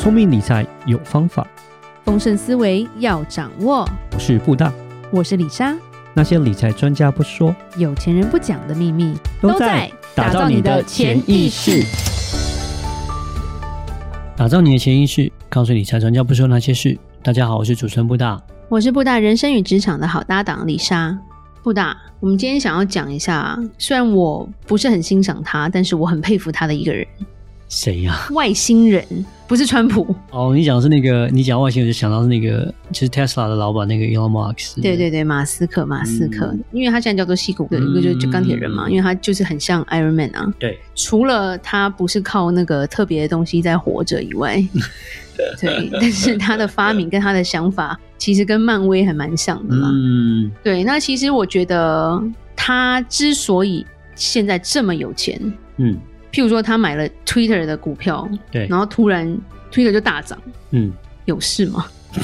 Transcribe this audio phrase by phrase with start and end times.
[0.00, 1.46] 聪明理财有方法，
[2.06, 3.86] 丰盛思维要掌握。
[4.14, 4.72] 我是布大，
[5.10, 5.76] 我是李莎。
[6.14, 11.84] 那些理财专家不说，有钱人不讲的秘密，都在打造你的潜意识。
[14.34, 16.98] 打造你的潜意识，告诉理财专家不说那些事。
[17.22, 21.14] 大家好，我是主持人布大，我是布大人生与职场的好搭档李莎。
[21.62, 27.06] 布大，我们今天想要讲一下，虽然我不是很欣赏他，但是我很佩服他的一个人。
[27.70, 28.28] 谁呀、啊？
[28.32, 29.02] 外星人
[29.46, 30.52] 不是川普哦。
[30.54, 34.82] 你讲的是那个，你讲外星人就想到是那个，就是 Tesla 的老板那个 Elon Musk。
[34.82, 40.52] 对对对，马斯克，马斯克，嗯、因为他现在叫做西谷的一个就就钢铁人嘛，嗯、因为他就是很像 Iron Man 啊。
[40.58, 44.62] 对，除了他不是靠那个特别的东西在活着以外，
[45.60, 49.90] 对，但是他的发明跟他的想法其实跟漫威还蛮像的嘛。
[49.92, 52.20] 嗯，对，那其实我觉得
[52.56, 55.40] 他之所以现在这么有钱，
[55.76, 55.96] 嗯。
[56.32, 59.26] 譬如说，他买了 Twitter 的股票，对，然后突然
[59.72, 60.38] Twitter 就大涨，
[60.70, 60.92] 嗯，
[61.24, 61.86] 有事吗？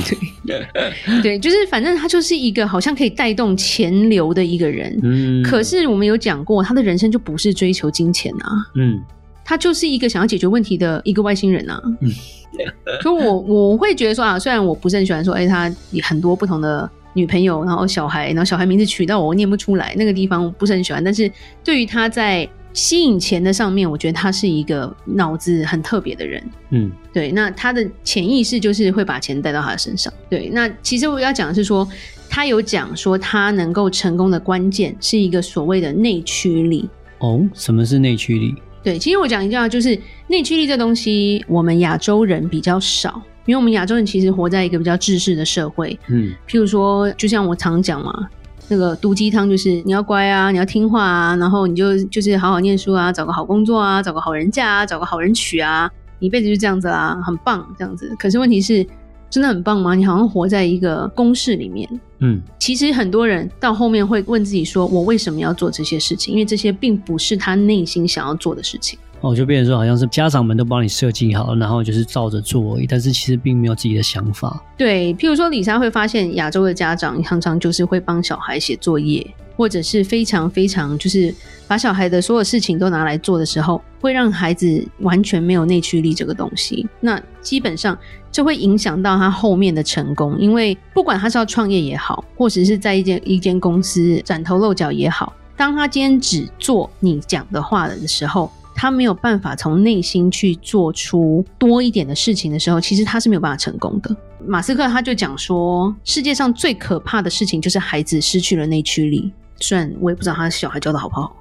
[0.44, 5.42] 对，对，就是反正他就是一个好像可以带动钱流的一个人，嗯。
[5.44, 9.00] 可是我们有讲过，他的人生就不是追求金钱啊，嗯，
[9.44, 12.10] 他就是一个想要解决问题的一个外星人啊，嗯。
[13.02, 21.04] 可我我会觉得说啊，虽然我不是很喜欢说，哎、欸，他有很多不同的女朋友，然后小孩，然后小孩名字取到我念不出来，那个地方我不是很喜欢。
[21.04, 21.30] 但是
[21.62, 26.44] 对于他在吸引钱的上面，我觉得他是一个脑子很特别的人。
[26.70, 27.32] 嗯，对。
[27.32, 30.12] 那他的潜意识就是会把钱带到他的身上。
[30.28, 30.50] 对。
[30.52, 31.88] 那其实我要讲的是说，
[32.28, 36.86] 他有讲说他能够成功的关键是一个所谓的内驱力。
[37.20, 38.54] 哦，什么是内驱力？
[38.82, 45.98] 对，其实我讲一句话，就是内驱力这东西，我们亚洲人比较少，因为我们亚洲人其实活在一个比较制式的社会。
[46.08, 48.28] 嗯，譬如说，就像我常讲嘛。
[48.68, 58.14] 那个毒鸡汤就是你要乖啊，你要听话啊，然后你就就是好好念书啊，找个好工作啊，找个好人嫁啊，找个好人娶啊，你一辈子就这样子啊，很棒这样子。
[58.18, 58.86] 可是问题是，
[59.30, 59.94] 真的很棒吗？
[59.94, 61.88] 你好像活在一个公式里面。
[62.20, 66.32] 嗯，其实很多人到后面会问自己说，我为什么要做这些事情？
[66.32, 68.98] 因为这些并不是他内心想要做的事情。
[69.26, 74.62] 哦，就变成说好像是家长们都帮你设计好了，然后就是照着做而已，但是其实并没有自己的想法。
[74.76, 79.26] 对，譬如说李莎会发现亚洲的家长常常就是会帮小孩写作业，
[79.56, 81.34] 或者是非常非常就是
[81.66, 86.86] 把小孩的所有事情都拿来做的时候，会让孩子完全没有内驱力这个东西。
[87.00, 87.98] 那基本上
[88.30, 98.48] 就会影响到他后面的成功，因为不管他是要创业也好，或者是在一间一间公司崭头露角也好，当他今天只做你讲的话的时候。
[98.76, 104.14] 他没有办法从内心去做出多一点的事情的时候，其实他是没有办法成功的。
[104.46, 109.32] 马斯克他就讲说，世界上最可怕的事情就是孩子失去了内驱力。
[109.58, 111.34] 虽然我也不知道他小孩教的好不好，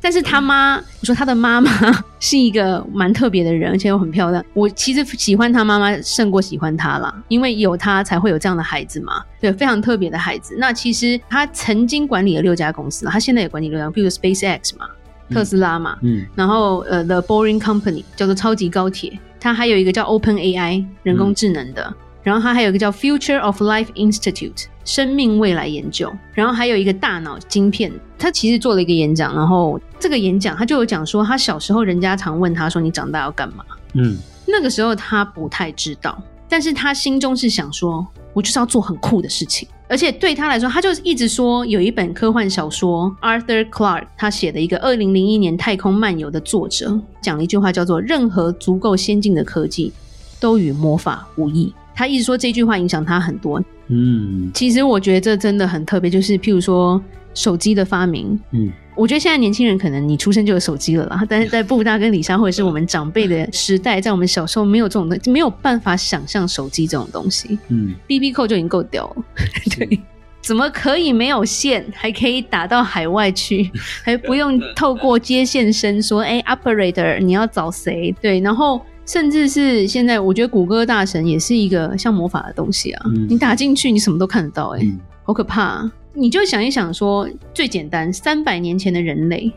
[0.00, 1.70] 但是他妈，我说他的妈妈
[2.18, 4.42] 是一个蛮特别的人，而且又很漂亮。
[4.54, 9.22] 我其实喜欢他妈妈胜过喜欢他啦，因为有他才会有这样的孩子嘛。
[9.38, 10.56] 对，非常特别的孩子。
[10.58, 14.86] 那其实他曾经管理了六家公司，他现在也管理六家，比如 SpaceX 嘛。
[15.30, 27.92] 特斯拉嘛，嗯，然后呃，The Boring Company 叫做超级高铁，它还有一个叫 Open AI 人工智能的，嗯、然后它还有一个叫 Future of Life Institute 生命未来研究，然后还有一个大脑晶片。
[28.20, 33.64] 他其实做了一个演讲，然后这个演讲他就有讲说，他小时候人家常问他说，你长大要干嘛？
[33.94, 39.68] 嗯，那个时候他不太知道，但是他心中是想说，我就是要做很酷的事情。
[39.88, 49.92] 而且对他来说，他就一直说有一本科幻小说，Arthur Clarke 他写的一个二零零一年太空漫游的作者讲了一句话，叫做“任何足够先进的科技
[50.38, 51.72] 都与魔法无异”。
[51.96, 53.62] 他一直说这句话影响他很多。
[53.88, 58.38] 嗯，其实我觉得这真的很特别，就是譬如说手机的发明。
[58.50, 58.70] 嗯。
[58.98, 67.56] 我觉得现在年轻人可能你出生就有手机了啦， 但是在布大跟李莎或者是我们长辈的时代，在我们小时候没有这种东西，没有办法想象手机这种东西。
[67.68, 69.24] 嗯，BB Call 就已经够屌了，
[69.78, 70.00] 对，
[70.42, 73.70] 怎么可以没有线，还可以打到海外去，
[74.02, 78.12] 还不用透过接线生说，哎，Operator 你要找谁？
[78.20, 85.92] 对，然后甚至是现在，我觉得谷歌大神也是一个像魔法的东西啊，嗯、你打进去你什么都看得到，哎，嗯、好可怕啊。
[86.14, 89.52] 你就想一想说，最简单，三百年前的人类，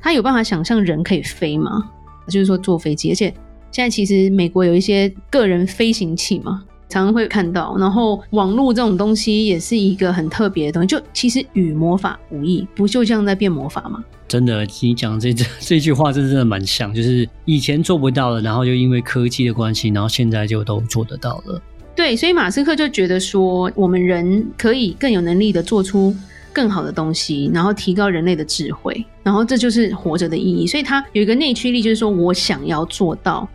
[0.00, 1.90] 他有办法想象人可以飞吗？
[2.28, 3.32] 就是说坐飞机，而且
[3.70, 7.76] 现在其实美国有一些个人飞行器嘛，常常会看到。
[7.78, 14.04] 然后网络这种东西也是一个很特别的东西，就其实与魔法无异，不就像在变魔法吗？
[14.28, 21.62] 真的，你讲这这 这句话，真的蛮像，就是以前做不到的，然后就因为科技的关系，然后现在就都做得到了。
[21.96, 26.14] 对，所以马斯克就觉得说，我们人可以更有能力的做出
[26.52, 30.66] 更好的东西，然后提高人类的智慧，然后这就是活着的意义。
[30.66, 33.48] 所以他有一个内驱力，就是说我想要做到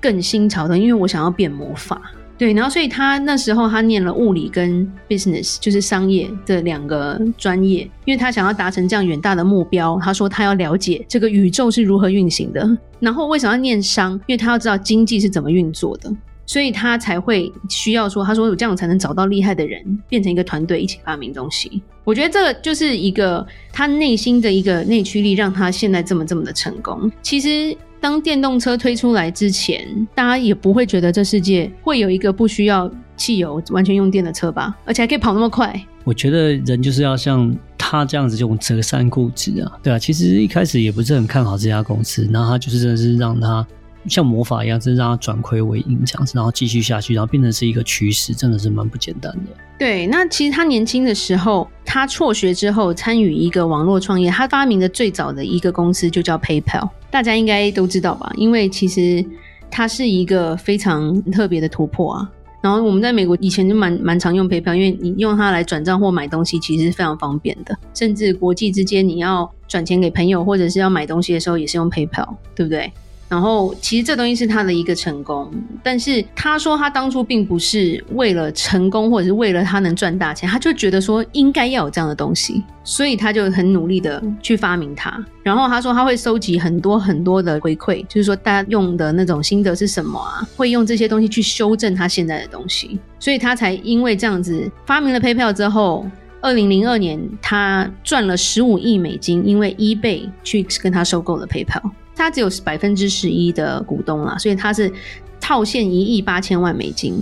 [0.00, 2.00] 更新潮的，因为我想要变魔法。
[2.38, 10.00] 对，然后所以他那时候他念了物理跟 business，就是商业这两个专业，因为他想要达成这样远大的目标。
[10.02, 12.68] 他说他要了解这个宇宙是如何运行的，
[12.98, 14.14] 然后为什么要念商？
[14.26, 16.10] 因为他要知道经济是怎么运作的，
[16.52, 21.80] 所以他才会需要说，他说我这样才能找到厉害的人，变成一个团队一起发明东西。
[22.04, 27.10] 我觉得这个就是一个他内心的一个内驱力，让他现在这么这么的成功。
[27.22, 27.74] 其实。
[28.02, 34.76] 当电动车推出来之前，大家也不会觉得这世界会有一个不需要汽油、完全用电的车吧？
[34.84, 35.72] 而且还可以跑那么快。
[36.02, 39.96] 我觉得人就是要像他这样子，这种择善固执啊，对啊。
[39.96, 43.64] 其实一开始也不是很看好这家公司，然后他就是真的是让他
[44.06, 49.52] 像魔法一样，真让他转亏为盈这样子，然后继续下去，然后变成是一个趋势，真的是蛮不简单的。
[49.78, 56.88] 对，那其实他年轻的时候，他辍学之后参与一个网络创业，他发明的最早的一个公司就叫 PayPal。
[57.10, 58.32] 大家应该都知道吧？
[58.36, 59.24] 因为其实
[59.70, 62.30] 它是一个非常特别的突破啊。
[62.62, 67.76] 然后我们在美国以前就蛮蛮常用 PayPal，因为你用它来转账或买东西，其实是非常方便的。
[67.92, 72.92] 甚至国际之间你要转钱给朋友或者是要买东西的时候，也是用 PayPal，对不对？
[73.32, 75.50] 然后其实这东西是他的一个成功，
[75.82, 85.18] 但是他说他当初并不是为了成功，或者是为了他能赚大钱，他就觉得说应该要有这样的东西，所以他就很努力的去发明它。
[85.42, 96.06] 然后他说他会收集很多很多的回馈，就是说大家用的那种心得是什么啊，会用这些东西去修正他现在的东西，所以他才因为这样子发明了 PayPal 之后，
[96.42, 101.80] 二零零二年他赚了十五亿美金，因为 eBay 去跟他收购了 PayPal。
[102.14, 104.92] 他只有百分之十一的股东啦，所以他是
[105.40, 107.14] 套现一亿八千万美金，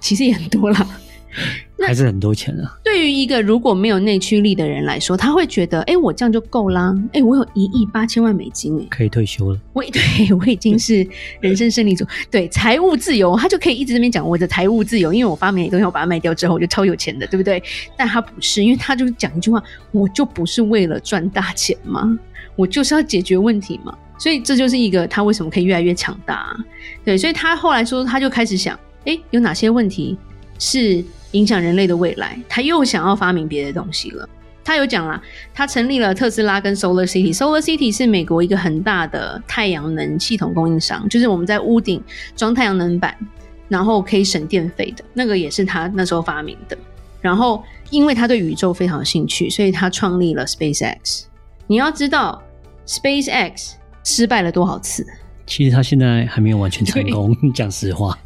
[0.00, 0.86] 其实也很多了，
[1.86, 2.78] 还是很多钱啊。
[2.82, 9.60] 对于一个如果没有内驱力的人来说，他会觉得，哎、欸，我这样就够啦，哎、欸，我有一亿八千万美金，哎，可以退休了。
[9.72, 11.06] 我 对我已经是
[11.40, 17.62] 人生胜利组， 对财务自由，他就可以一直这边讲我的财务自由，因为我发明的东西，我把它卖掉之后，我就超有钱的，对不对？
[17.96, 19.62] 但他不是，因为他就讲一句话，
[19.92, 22.18] 我就不是为了赚大钱嘛？
[22.56, 26.56] 我就是要解决问题嘛，所以这就是一个他为什么可以越来越强大啊。
[27.04, 30.16] 对，所以他后来说，他就开始想，诶，有哪些问题
[30.58, 32.38] 是影响人类的未来？
[32.48, 34.28] 他又想要发明别的东西了。
[34.64, 35.22] 他有讲啦，
[35.54, 37.34] 他成立了特斯拉跟 Solar City。
[37.34, 42.02] Solar City 是美国一个很大的太阳能系统供应商，就是我们在屋顶
[42.34, 43.16] 装太阳能板，
[43.68, 46.76] 然后可以省电费的那个，也是他那时候发明的。
[47.20, 51.24] 然后因为他对宇宙非常有兴趣，所以他创立了 SpaceX。
[51.66, 52.42] 你要知道。
[52.88, 53.72] SpaceX
[54.04, 55.04] 失败了多少次？
[55.44, 57.36] 其实他现在还没有完全成功。
[57.52, 58.16] 讲实话，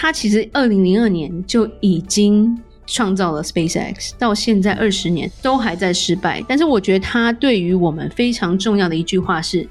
[0.00, 2.56] 他其实二零零二年就已经
[2.86, 6.40] 创造了 SpaceX，到现在二十年都还在失败。
[6.46, 9.68] 但是我觉得他对于我们非常重要的一句话是，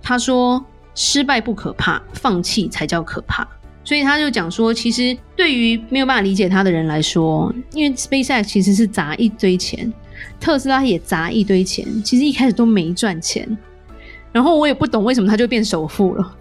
[0.00, 0.64] 他说
[0.96, 3.46] ：“失败不可怕，放弃才叫可怕。”
[3.84, 9.92] 所以他就讲说，其实对于没有办法理解他的人来说，因为 SpaceX 其实是砸一堆钱，
[10.40, 13.46] 特斯拉也砸一堆钱，其实一开始都没赚钱。
[14.32, 16.36] 然后我也不懂为什么他就变首富了。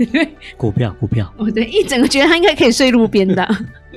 [0.56, 1.32] 股票，股票。
[1.38, 3.48] 哦，对，一整个觉得他应该可以睡路边的。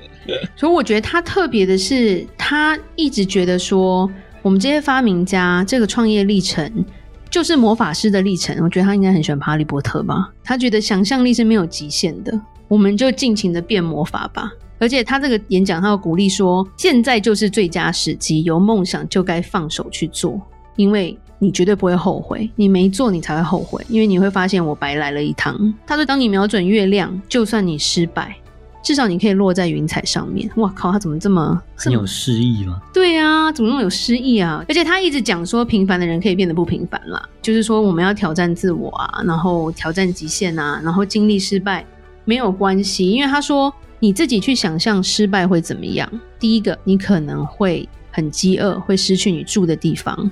[0.56, 4.10] 所以我觉得他特别的是，他一直觉得说，
[4.42, 6.86] 我们这些发明家这个创业历程
[7.30, 8.56] 就是魔法师的历程。
[8.62, 10.32] 我觉得他应该很喜欢哈利波特吧？
[10.44, 14.50] 他觉得想象力是没有极限的，我们就尽情的变魔法吧。
[14.80, 20.40] 而且他这个演讲，他要鼓励说，现在就是最佳时机，有梦想就该放手去做，
[20.78, 21.18] 因为。
[21.44, 25.74] 你绝对不会后悔，你没做你才会后悔，因为你会发现我白来了一趟。
[25.88, 28.36] 他说：“当你瞄准月亮，就算你失败，
[28.84, 32.80] 至少你可以落在云彩上面。”哇靠，他怎么这么很有诗意吗？
[32.94, 34.64] 对啊，怎么那么有诗意啊？
[34.70, 41.84] 而且他一直讲说，平凡的人可以变得不平凡啦，就是说我们要挑战自我啊，然后挑战极限啊，然后经历失败
[42.24, 46.08] 没有关系，因为他说你自己去想象失败会怎么样。
[46.40, 50.30] 第一个，你可能会很饥饿，会失去你住的地方。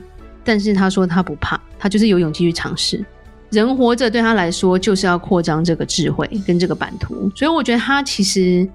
[0.50, 3.06] 但是他说他不怕，他就是有勇气去尝试。
[3.52, 8.68] 人活着对他来说就是要扩张这个智慧跟这个版图，所以我觉得他其实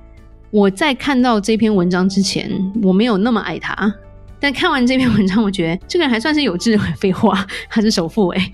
[0.52, 2.48] 我在看到这篇文章之前，
[2.80, 3.92] 我没有那么爱他。
[4.38, 6.86] 但看完这篇文章，我觉得这个人还算是有智慧。
[6.96, 8.52] 废话，他是首富哎，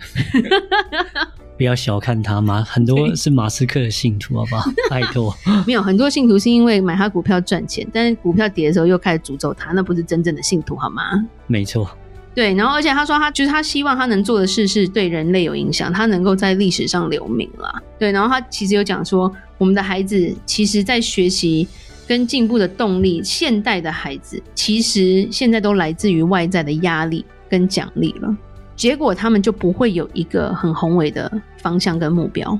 [1.58, 4.70] 不要小看他嘛，很多是马斯克的信徒，好不好？
[4.88, 5.36] 拜托，
[5.66, 11.02] 没有很多信徒是因为买他股票赚钱，但是股票跌的时候又开始诅咒他，那不是真正的信徒好吗？
[11.46, 11.90] 没错。
[12.34, 17.82] 对，然后而且他说他就是他希望他能做的事是对人类有影响，他能够在历史上留名啦。
[17.98, 21.66] 对，然后他其实有讲说，我们的孩子其实在学习
[22.06, 28.36] 跟进步的动力，现代的孩子其实现在都来自于外在的压力跟奖励了，
[28.76, 32.58] 结果他们就不会有一个很宏伟的方向跟目标。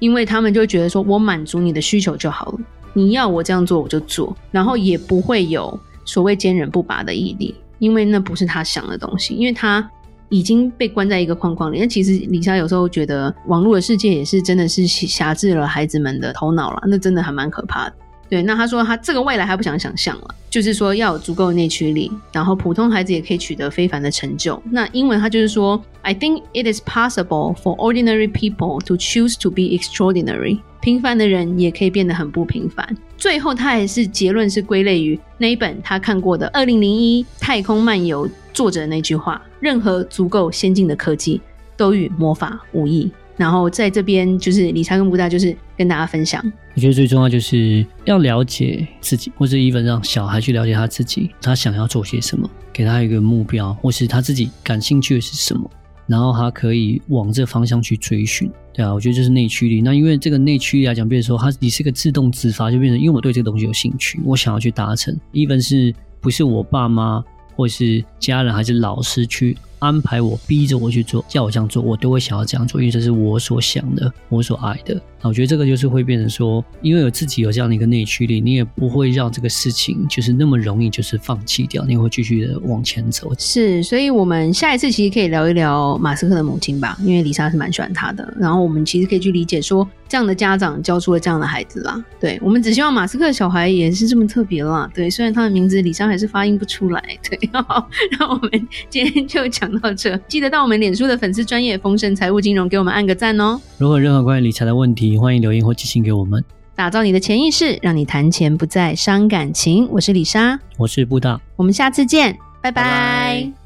[0.00, 2.58] 因为他们就觉得说我满足你的需求就好了，
[2.94, 9.88] 你要我这样做我就做，然后也不会有所谓坚韧不拔的毅力，因为那不是他想的东西，因为他
[10.28, 11.78] 已经被关在一个框框里。
[11.78, 17.94] 那其实李莎有时候觉得网络的世界也是真的是辖制了孩子们的头脑了，那真的还蛮可怕的。
[18.28, 24.62] 对，那他说他这个未来还不想想象了，就是说要有足够的内驱力，然后普通孩子也可以取得非凡的成就。
[24.70, 30.60] 那英文他就是说，I think it is possible for ordinary people to choose to be extraordinary。
[30.82, 32.86] 平凡的人也可以变得很不平凡。
[33.18, 41.40] 最后他还是结论是归类于那一本他看过的《二零零一太空漫游》作者那句话：任何足够先进的科技
[41.76, 43.10] 都与魔法无异。
[43.36, 46.40] 然后在这边就是理查跟布大，就是跟大家分享。
[46.74, 55.70] 我觉得最重要就是要了解自己，或者 even 让小孩去了解他自己，他想要做些什么，给他一个目标，或是他自己感兴趣的是什么，
[56.08, 58.50] 然后他可以往这方向去追寻。
[58.72, 59.80] 对啊，我觉得这是内驱力。
[59.80, 65.16] 那因为这个内驱力来讲，比如说它你是个自动自发，就变成因为我对这个东西有兴趣，我想要去达成。
[65.32, 67.22] even 是不是我爸妈
[67.54, 69.56] 或是家人还是老师去。
[69.78, 75.00] 安排我，逼着我去做，叫我这样做，我都会想要这样做，因为这是我所想的，我所爱的。
[75.20, 83.32] 那我觉得这个就是会变成说，因为有自己有这样的一个内驱力，你也不会让这个事情就是那么容易就是放弃掉，你会继续的往前走。
[83.36, 88.32] 是，所以我们下一次其实可以聊一聊马斯克的母亲吧，因为李莎是蛮喜欢他的。
[88.38, 92.04] 然后我们其实可以去理解说，这样的家长教出了这样的孩子啦。
[92.20, 94.88] 对，我们只希望马斯克的小孩也是这么特别啦。
[94.94, 97.02] 对，虽然他的名字李莎还是发音不出来。
[97.28, 97.84] 对，然后
[98.20, 99.67] 我们今天就讲。
[99.68, 103.60] 讲到这，记得到我们脸书的粉丝专业丰盛财务金融给我们按个赞哦。
[103.76, 106.42] 如果有任何关于理财的问题，欢迎留言或寄信给我们。
[106.74, 109.88] 打造你的潜意识，让你谈钱不再伤感情。
[109.90, 112.32] 我是李莎，我是布达，我们下次见，
[112.62, 112.82] 拜拜。
[112.82, 113.57] 拜拜。